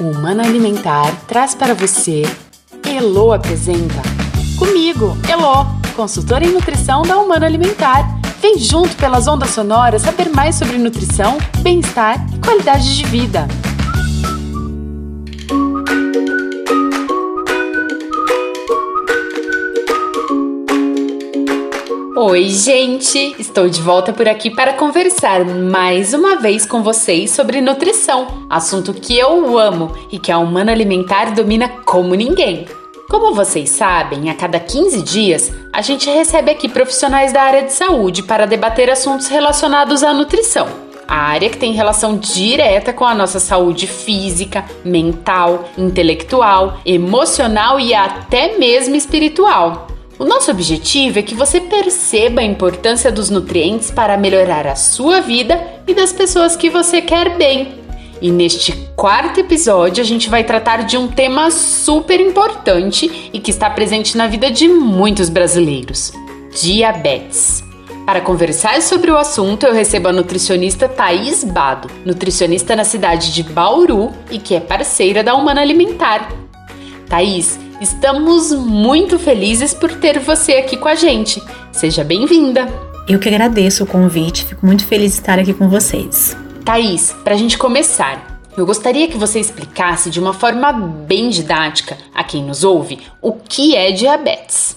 [0.00, 2.22] O Humano Alimentar traz para você
[2.88, 4.00] Elo apresenta
[4.58, 8.08] Comigo, Elo, consultora em nutrição da Humano Alimentar.
[8.40, 13.46] Vem junto pelas ondas sonoras saber mais sobre nutrição, bem-estar e qualidade de vida.
[22.22, 23.34] Oi, gente!
[23.38, 28.92] Estou de volta por aqui para conversar mais uma vez com vocês sobre nutrição, assunto
[28.92, 32.66] que eu amo e que a Humana Alimentar domina como ninguém.
[33.08, 37.72] Como vocês sabem, a cada 15 dias a gente recebe aqui profissionais da área de
[37.72, 40.68] saúde para debater assuntos relacionados à nutrição.
[41.08, 47.94] A área que tem relação direta com a nossa saúde física, mental, intelectual, emocional e
[47.94, 49.86] até mesmo espiritual.
[50.20, 55.18] O nosso objetivo é que você perceba a importância dos nutrientes para melhorar a sua
[55.22, 57.76] vida e das pessoas que você quer bem.
[58.20, 63.50] E neste quarto episódio, a gente vai tratar de um tema super importante e que
[63.50, 66.12] está presente na vida de muitos brasileiros:
[66.52, 67.64] diabetes.
[68.04, 73.42] Para conversar sobre o assunto, eu recebo a nutricionista Thaís Bado, nutricionista na cidade de
[73.42, 76.30] Bauru e que é parceira da Humana Alimentar.
[77.08, 81.42] Thaís, Estamos muito felizes por ter você aqui com a gente.
[81.72, 82.68] Seja bem-vinda!
[83.08, 86.36] Eu que agradeço o convite, fico muito feliz de estar aqui com vocês.
[86.62, 91.96] Thaís, para a gente começar, eu gostaria que você explicasse de uma forma bem didática
[92.14, 94.76] a quem nos ouve o que é diabetes.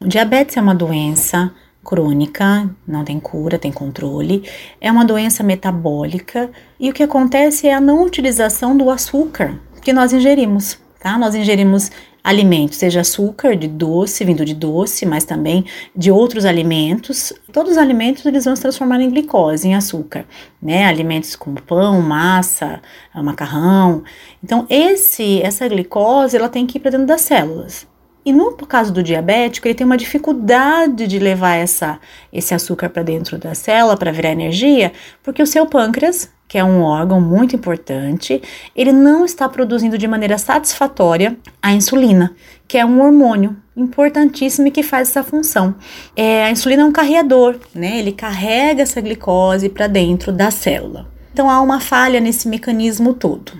[0.00, 1.52] O diabetes é uma doença
[1.84, 4.48] crônica, não tem cura, tem controle,
[4.80, 9.92] é uma doença metabólica e o que acontece é a não utilização do açúcar que
[9.92, 10.78] nós ingerimos.
[11.00, 11.18] Tá?
[11.18, 11.90] Nós ingerimos
[12.26, 17.32] alimentos, seja açúcar de doce, vindo de doce, mas também de outros alimentos.
[17.52, 20.26] Todos os alimentos eles vão se transformar em glicose, em açúcar,
[20.60, 20.86] né?
[20.86, 22.82] Alimentos como pão, massa,
[23.14, 24.02] macarrão.
[24.42, 27.86] Então, esse essa glicose, ela tem que ir para dentro das células.
[28.24, 32.00] E no caso do diabético, ele tem uma dificuldade de levar essa,
[32.32, 34.92] esse açúcar para dentro da célula para virar energia,
[35.22, 38.40] porque o seu pâncreas que é um órgão muito importante,
[38.74, 42.34] ele não está produzindo de maneira satisfatória a insulina,
[42.68, 45.74] que é um hormônio importantíssimo e que faz essa função.
[46.14, 47.98] É, a insulina é um carreador, né?
[47.98, 51.08] Ele carrega essa glicose para dentro da célula.
[51.32, 53.52] Então há uma falha nesse mecanismo todo.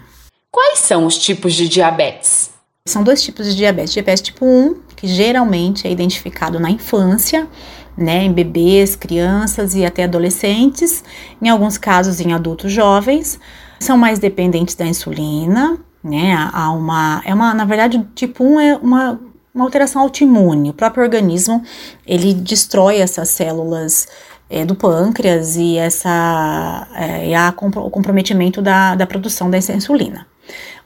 [0.50, 2.50] Quais são os tipos de diabetes?
[2.86, 7.46] São dois tipos de diabetes: diabetes tipo 1, que geralmente é identificado na infância,
[7.96, 11.02] né, em bebês, crianças e até adolescentes,
[11.40, 13.40] em alguns casos em adultos jovens,
[13.80, 18.76] são mais dependentes da insulina, né, há uma, é uma, na verdade, tipo 1 é
[18.76, 19.20] uma,
[19.54, 21.62] uma alteração autoimune, o próprio organismo,
[22.06, 24.06] ele destrói essas células
[24.48, 30.26] é, do pâncreas e essa, é, e há o comprometimento da, da produção dessa insulina.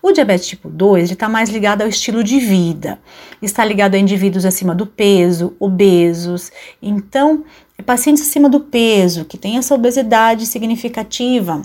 [0.02, 2.98] O diabetes tipo 2 está mais ligado ao estilo de vida,
[3.42, 6.50] está ligado a indivíduos acima do peso, obesos.
[6.80, 7.44] Então,
[7.84, 11.62] pacientes acima do peso, que têm essa obesidade significativa,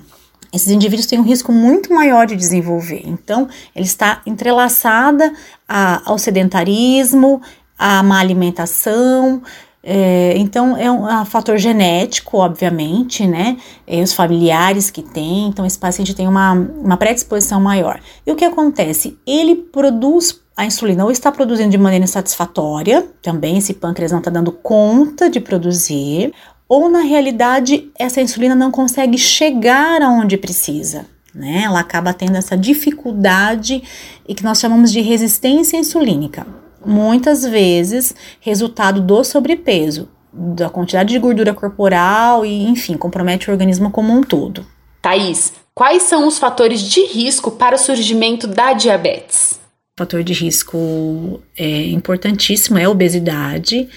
[0.51, 3.01] esses indivíduos têm um risco muito maior de desenvolver.
[3.05, 5.33] Então, ele está entrelaçada
[5.67, 7.41] a, ao sedentarismo,
[7.77, 9.41] à má alimentação,
[9.87, 13.55] é, então, é um, é um, fator genético, obviamente, né?
[13.85, 17.99] É, os familiares que têm, então esse paciente tem uma, uma predisposição maior.
[18.25, 19.15] E o que acontece?
[19.27, 24.31] Ele produz a insulina ou está produzindo de maneira insatisfatória, também esse pâncreas não está
[24.31, 26.33] dando conta de produzir,
[26.67, 31.05] ou na realidade essa insulina não consegue chegar aonde precisa.
[31.31, 31.61] Né?
[31.63, 33.83] Ela acaba tendo essa dificuldade
[34.27, 41.19] e que nós chamamos de resistência insulínica muitas vezes resultado do sobrepeso, da quantidade de
[41.19, 44.65] gordura corporal e, enfim, compromete o organismo como um todo.
[45.01, 49.59] Thaís, quais são os fatores de risco para o surgimento da diabetes?
[49.97, 53.87] O fator de risco é importantíssimo é a obesidade.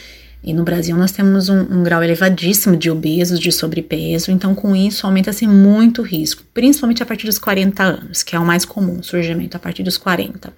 [0.43, 4.75] E no Brasil nós temos um, um, grau elevadíssimo de obesos, de sobrepeso, então com
[4.75, 8.65] isso aumenta-se muito o risco, principalmente a partir dos 40 anos, que é o mais
[8.65, 10.52] comum, surgimento a partir dos 40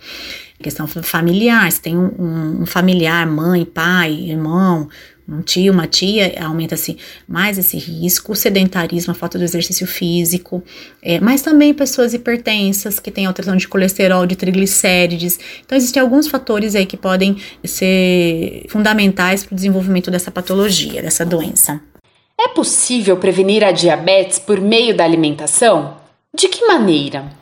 [0.62, 4.88] questão familiar, se tem um, um, familiar, mãe, pai, irmão,
[5.31, 6.99] um tio, uma tia, aumenta-se
[7.29, 10.62] mais esse risco, o sedentarismo, a falta do exercício físico,
[11.03, 15.38] é, mas também pessoas hipertensas que têm alteração de colesterol, de triglicérides.
[15.65, 21.25] Então, existem alguns fatores aí que podem ser fundamentais para o desenvolvimento dessa patologia, dessa
[21.25, 21.81] doença.
[22.38, 25.97] É possível prevenir a diabetes por meio da alimentação?
[26.35, 27.39] De que maneira?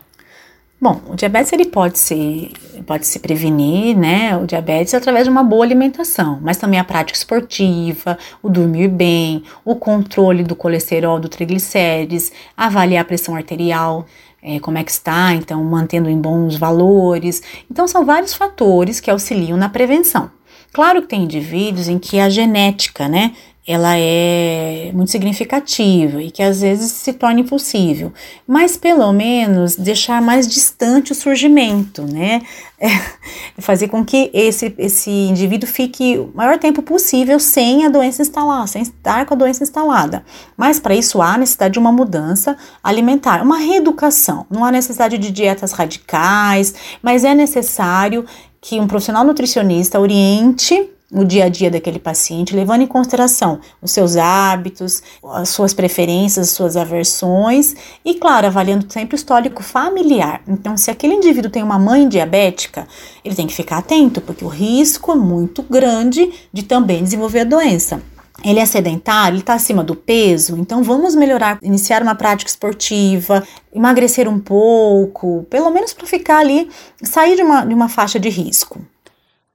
[0.80, 2.52] Bom, o diabetes ele pode se,
[2.86, 4.36] pode se prevenir, né?
[4.36, 9.42] O diabetes através de uma boa alimentação, mas também a prática esportiva, o dormir bem,
[9.64, 14.06] o controle do colesterol, do triglicérides, avaliar a pressão arterial,
[14.40, 17.42] é, como é que está, então mantendo em bons valores.
[17.68, 20.30] Então são vários fatores que auxiliam na prevenção.
[20.72, 23.32] Claro que tem indivíduos em que a genética, né,
[23.70, 28.10] ela é muito significativa e que às vezes se torna impossível,
[28.46, 32.40] mas pelo menos deixar mais distante o surgimento, né?
[32.80, 38.22] É fazer com que esse, esse indivíduo fique o maior tempo possível sem a doença
[38.22, 40.24] instalar, sem estar com a doença instalada.
[40.56, 44.46] Mas para isso há necessidade de uma mudança alimentar, uma reeducação.
[44.48, 46.72] Não há necessidade de dietas radicais,
[47.02, 48.24] mas é necessário
[48.62, 53.90] que um profissional nutricionista oriente o dia a dia daquele paciente, levando em consideração os
[53.90, 57.74] seus hábitos, as suas preferências, as suas aversões
[58.04, 60.42] e, claro, avaliando sempre o histórico familiar.
[60.46, 62.86] Então, se aquele indivíduo tem uma mãe diabética,
[63.24, 67.44] ele tem que ficar atento, porque o risco é muito grande de também desenvolver a
[67.44, 68.02] doença.
[68.44, 73.42] Ele é sedentário, ele está acima do peso, então vamos melhorar, iniciar uma prática esportiva,
[73.74, 76.68] emagrecer um pouco, pelo menos para ficar ali,
[77.02, 78.80] sair de uma, de uma faixa de risco.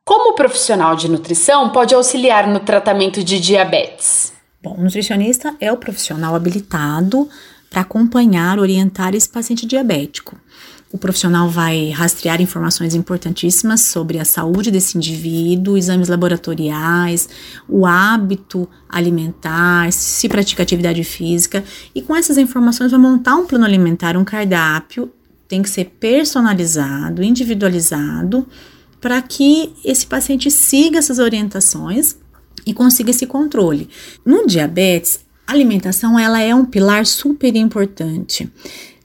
[0.05, 4.33] Como profissional de nutrição pode auxiliar no tratamento de diabetes?
[4.61, 7.29] Bom, o nutricionista é o profissional habilitado
[7.69, 10.35] para acompanhar, orientar esse paciente diabético.
[10.91, 17.29] O profissional vai rastrear informações importantíssimas sobre a saúde desse indivíduo, exames laboratoriais,
[17.67, 21.63] o hábito alimentar, se pratica atividade física,
[21.95, 25.09] e com essas informações vai montar um plano alimentar, um cardápio,
[25.47, 28.45] tem que ser personalizado, individualizado
[29.03, 32.15] para que esse paciente siga essas orientações
[32.65, 33.89] e consiga esse controle.
[34.25, 38.49] No diabetes, a alimentação ela é um pilar super importante.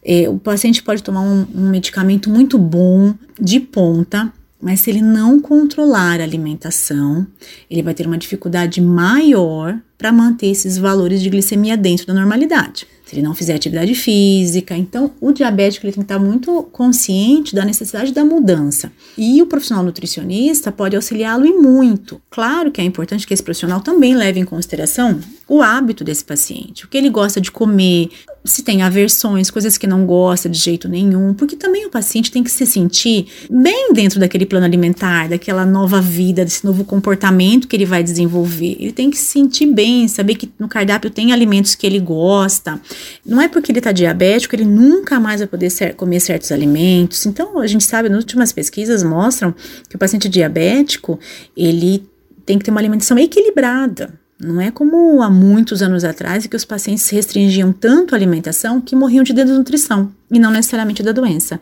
[0.00, 5.02] É, o paciente pode tomar um, um medicamento muito bom, de ponta, mas se ele
[5.02, 7.26] não controlar a alimentação,
[7.70, 12.86] ele vai ter uma dificuldade maior para manter esses valores de glicemia dentro da normalidade
[13.08, 14.76] se ele não fizer atividade física.
[14.76, 18.92] Então, o diabético ele tem que estar muito consciente da necessidade da mudança.
[19.16, 22.20] E o profissional nutricionista pode auxiliá-lo e muito.
[22.28, 25.18] Claro que é importante que esse profissional também leve em consideração
[25.48, 28.10] o hábito desse paciente, o que ele gosta de comer,
[28.44, 32.42] se tem aversões, coisas que não gosta de jeito nenhum, porque também o paciente tem
[32.42, 37.76] que se sentir bem dentro daquele plano alimentar, daquela nova vida, desse novo comportamento que
[37.76, 38.76] ele vai desenvolver.
[38.78, 42.80] Ele tem que se sentir bem, saber que no cardápio tem alimentos que ele gosta.
[43.24, 47.26] Não é porque ele está diabético, ele nunca mais vai poder ser, comer certos alimentos.
[47.26, 49.54] Então, a gente sabe, nas últimas pesquisas mostram
[49.88, 51.18] que o paciente diabético,
[51.56, 52.08] ele
[52.46, 54.18] tem que ter uma alimentação equilibrada.
[54.40, 58.94] Não é como há muitos anos atrás que os pacientes restringiam tanto a alimentação que
[58.94, 61.60] morriam de desnutrição e não necessariamente da doença.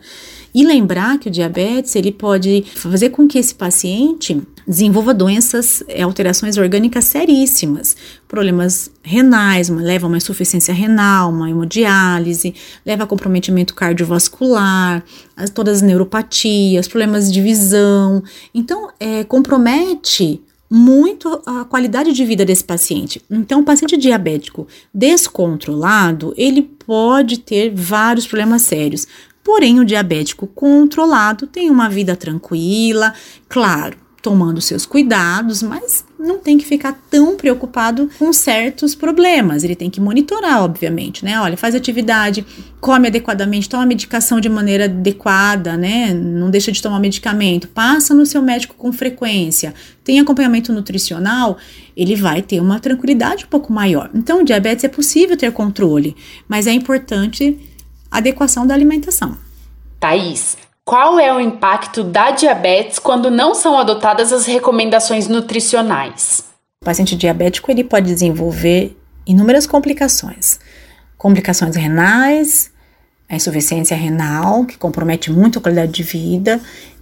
[0.53, 6.03] E lembrar que o diabetes ele pode fazer com que esse paciente desenvolva doenças, é,
[6.03, 7.95] alterações orgânicas seríssimas,
[8.27, 12.53] problemas renais, leva a uma insuficiência renal, uma hemodiálise,
[12.85, 15.03] leva a comprometimento cardiovascular,
[15.35, 18.21] as, todas as neuropatias, problemas de visão.
[18.53, 23.21] Então, é, compromete muito a qualidade de vida desse paciente.
[23.29, 29.07] Então, o paciente diabético descontrolado, ele pode ter vários problemas sérios.
[29.43, 33.13] Porém, o diabético controlado tem uma vida tranquila,
[33.47, 39.63] claro, tomando seus cuidados, mas não tem que ficar tão preocupado com certos problemas.
[39.63, 41.39] Ele tem que monitorar, obviamente, né?
[41.39, 42.45] Olha, faz atividade,
[42.81, 46.13] come adequadamente, toma medicação de maneira adequada, né?
[46.13, 51.57] Não deixa de tomar medicamento, passa no seu médico com frequência, tem acompanhamento nutricional,
[51.95, 54.09] ele vai ter uma tranquilidade um pouco maior.
[54.13, 56.17] Então, diabetes é possível ter controle,
[56.49, 57.57] mas é importante
[58.11, 59.37] adequação da alimentação.
[60.01, 60.57] Thaís,
[60.87, 66.45] qual é o impacto da diabetes quando não são adotadas as recomendações nutricionais?
[66.81, 70.61] O paciente diabético ele pode desenvolver inúmeras complicações.
[71.17, 72.71] Complicações renais,
[73.27, 76.61] a insuficiência renal, que compromete muito a qualidade de vida.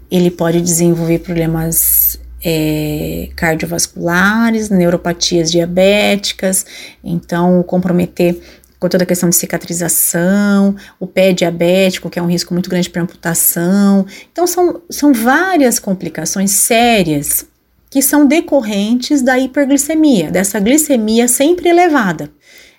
[0.10, 6.66] Ele pode desenvolver problemas é, cardiovasculares, neuropatias diabéticas,
[7.04, 8.42] então comprometer
[8.86, 12.88] com toda a questão de cicatrização, o pé diabético, que é um risco muito grande
[12.88, 14.06] para amputação.
[14.32, 17.48] Então, são, são várias complicações sérias
[17.90, 22.32] que são decorrentes da hiperglicemia, dessa glicemia sempre elevada.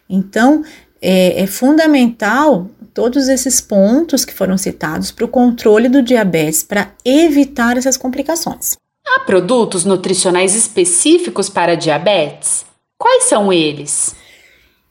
[0.09, 0.63] Então,
[1.03, 6.93] é, é fundamental todos esses pontos que foram citados para o controle do diabetes, para
[7.05, 8.77] evitar essas complicações.
[9.05, 12.65] Há produtos nutricionais específicos para diabetes?
[12.97, 14.15] Quais são eles?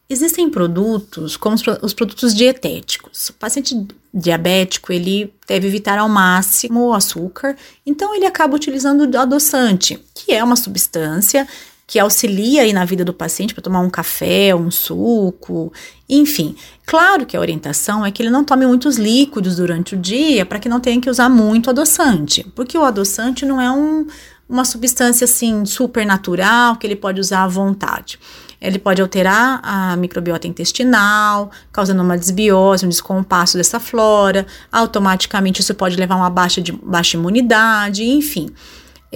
[0.07, 3.29] Existem produtos, como os produtos dietéticos.
[3.29, 9.17] O paciente diabético, ele deve evitar ao máximo o açúcar, então ele acaba utilizando o
[9.19, 11.47] adoçante, que é uma substância
[11.87, 15.71] que auxilia aí na vida do paciente para tomar um café, um suco,
[16.09, 16.55] enfim.
[16.85, 20.59] Claro que a orientação é que ele não tome muitos líquidos durante o dia para
[20.59, 24.07] que não tenha que usar muito adoçante, porque o adoçante não é um,
[24.47, 28.19] uma substância assim super natural que ele pode usar à vontade.
[28.61, 34.45] Ele pode alterar a microbiota intestinal, causando uma desbiose, um descompasso dessa flora.
[34.71, 38.53] Automaticamente isso pode levar a uma baixa, de, baixa imunidade, enfim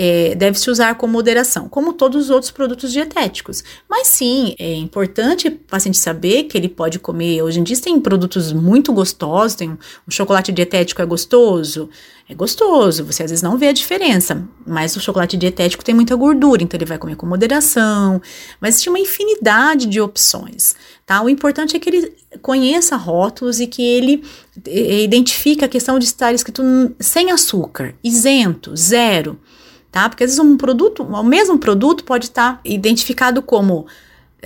[0.01, 3.65] é, deve-se usar com moderação, como todos os outros produtos dietéticos.
[3.89, 7.41] Mas sim, é importante o paciente saber que ele pode comer.
[7.41, 9.77] Hoje em dia tem produtos muito gostosos, tem um,
[10.07, 11.89] um chocolate dietético é gostoso,
[12.29, 16.15] é gostoso, você às vezes não vê a diferença, mas o chocolate dietético tem muita
[16.15, 18.21] gordura, então ele vai comer com moderação,
[18.61, 21.21] mas existe uma infinidade de opções, tá?
[21.21, 24.23] O importante é que ele conheça rótulos e que ele
[24.65, 26.63] identifique a questão de estar escrito
[27.01, 29.37] sem açúcar, isento, zero,
[29.91, 30.09] tá?
[30.09, 33.87] Porque às vezes um produto, o mesmo produto pode estar identificado como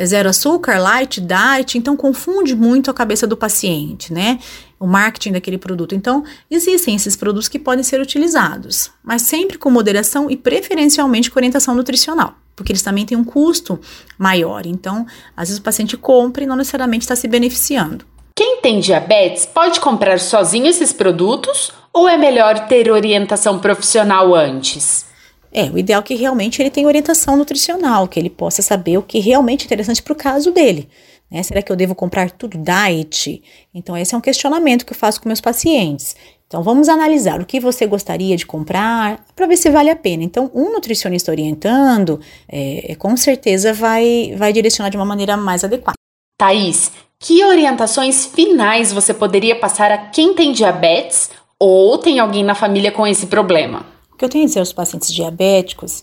[0.06, 4.40] zero açúcar, light, diet, então confunde muito a cabeça do paciente, né?
[4.80, 5.94] O marketing daquele produto.
[5.94, 11.40] Então, existem esses produtos que podem ser utilizados, mas sempre com moderação e preferencialmente com
[11.40, 13.80] orientação nutricional, porque eles também têm um custo
[14.18, 14.66] maior.
[14.66, 15.06] Então,
[15.38, 18.06] às vezes o paciente compra e não necessariamente está se beneficiando.
[18.36, 25.13] Quem tem diabetes pode comprar sozinho esses produtos ou é melhor ter orientação profissional antes?
[25.54, 29.04] É, o ideal é que realmente ele tenha orientação nutricional, que ele possa saber o
[29.04, 30.90] que realmente é interessante para o caso dele.
[31.30, 31.44] Né?
[31.44, 33.42] Será que eu devo comprar tudo diet?
[33.74, 36.16] Então, esse é um questionamento que eu faço com meus pacientes.
[36.48, 40.24] Então, vamos analisar o que você gostaria de comprar para ver se vale a pena.
[40.24, 45.96] Então, um nutricionista orientando, é, com certeza vai, vai direcionar de uma maneira mais adequada.
[46.38, 52.54] Thaís, que orientações finais você poderia passar a quem tem diabetes ou tem alguém na
[52.54, 53.93] família com esse problema?
[54.24, 56.02] Que eu tenho a dizer aos pacientes diabéticos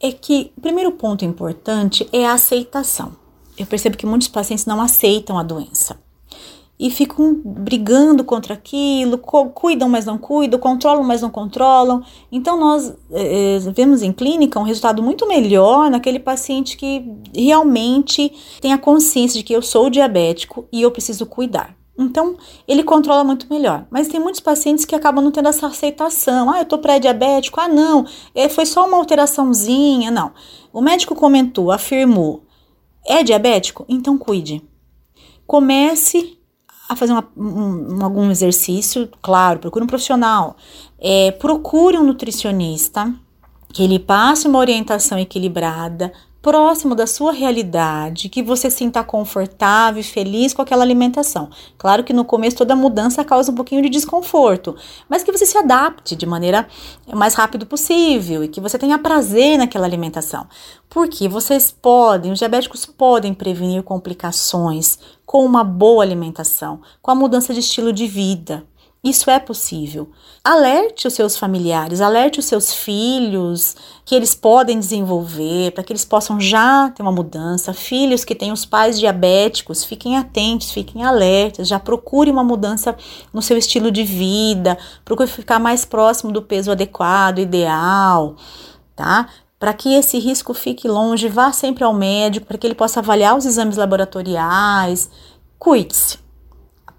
[0.00, 3.12] é que o primeiro ponto importante é a aceitação.
[3.58, 6.00] Eu percebo que muitos pacientes não aceitam a doença
[6.80, 12.02] e ficam brigando contra aquilo, cuidam, mas não cuidam, controlam, mas não controlam.
[12.32, 17.04] Então, nós é, vemos em clínica um resultado muito melhor naquele paciente que
[17.36, 21.76] realmente tem a consciência de que eu sou diabético e eu preciso cuidar.
[22.02, 23.86] Então, ele controla muito melhor.
[23.90, 26.50] Mas tem muitos pacientes que acabam não tendo essa aceitação.
[26.50, 27.60] Ah, eu tô pré-diabético.
[27.60, 30.10] Ah, não, é, foi só uma alteraçãozinha.
[30.10, 30.32] Não.
[30.72, 32.44] O médico comentou, afirmou,
[33.06, 33.84] é diabético?
[33.88, 34.62] Então cuide.
[35.46, 36.38] Comece
[36.88, 40.56] a fazer uma, um, algum exercício, claro, procure um profissional.
[40.98, 43.12] É, procure um nutricionista
[43.72, 50.04] que ele passe uma orientação equilibrada, próximo da sua realidade, que você sinta confortável e
[50.04, 51.48] feliz com aquela alimentação.
[51.78, 54.76] Claro que no começo toda mudança causa um pouquinho de desconforto,
[55.08, 56.66] mas que você se adapte de maneira
[57.14, 60.48] mais rápido possível e que você tenha prazer naquela alimentação.
[60.90, 67.54] Porque vocês podem, os diabéticos podem prevenir complicações com uma boa alimentação, com a mudança
[67.54, 68.64] de estilo de vida.
[69.04, 70.10] Isso é possível.
[70.44, 76.04] Alerte os seus familiares, alerte os seus filhos que eles podem desenvolver, para que eles
[76.04, 77.72] possam já ter uma mudança.
[77.72, 82.96] Filhos que têm os pais diabéticos, fiquem atentos, fiquem alertas, já procure uma mudança
[83.32, 88.36] no seu estilo de vida, procure ficar mais próximo do peso adequado, ideal,
[88.94, 89.28] tá?
[89.58, 93.36] Para que esse risco fique longe, vá sempre ao médico para que ele possa avaliar
[93.36, 95.10] os exames laboratoriais.
[95.58, 96.22] Cuide-se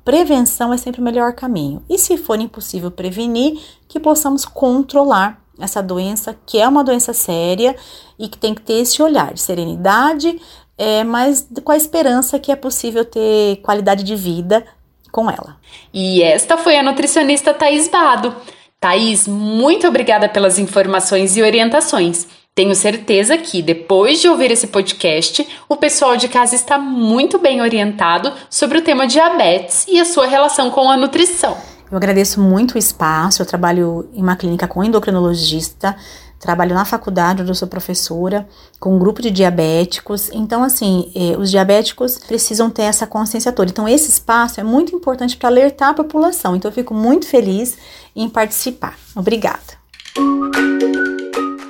[0.04, 1.84] prevenção é sempre o melhor caminho.
[1.90, 7.76] E se for impossível prevenir, que possamos controlar essa doença, que é uma doença séria
[8.18, 10.40] e que tem que ter esse olhar de serenidade,
[10.78, 14.66] é, mas com a esperança que é possível ter qualidade de vida
[15.12, 15.58] com ela.
[15.94, 18.36] E esta foi a nutricionista Thais Bado.
[18.80, 22.28] Thais, muito obrigada pelas informações e orientações.
[22.56, 27.62] Tenho certeza que, depois de ouvir esse podcast, o pessoal de casa está muito bem
[27.62, 31.58] orientado sobre o tema diabetes e a sua relação com a nutrição.
[31.90, 33.42] Eu agradeço muito o espaço.
[33.42, 35.96] Eu trabalho em uma clínica com endocrinologista,
[36.40, 38.48] trabalho na faculdade onde eu sou professora,
[38.80, 40.30] com um grupo de diabéticos.
[40.32, 43.72] Então, assim, eh, os diabéticos precisam ter essa consciência toda.
[43.72, 46.56] Então, esse espaço é muito importante para alertar a população.
[46.56, 47.80] Então, eu fico muito feliz
[48.16, 48.96] em participar.
[49.16, 49.82] Obrigada.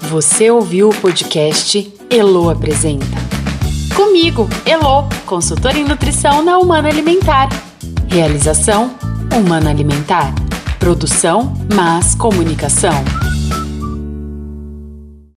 [0.00, 3.04] Você ouviu o podcast Elo Apresenta.
[3.94, 7.50] Comigo, Elo, consultora em nutrição na Humana Alimentar.
[8.08, 8.94] Realização
[9.36, 10.34] Humana Alimentar.
[10.78, 13.04] Produção Mas Comunicação.